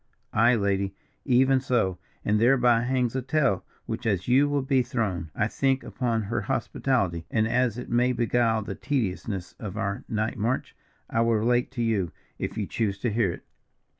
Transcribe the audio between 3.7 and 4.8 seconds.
which, as you will